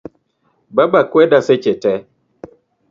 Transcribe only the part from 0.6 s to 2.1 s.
Baba kweda seche tee